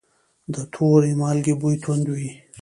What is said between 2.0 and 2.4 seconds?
وي.